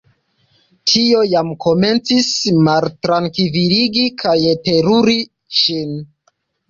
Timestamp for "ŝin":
5.59-5.97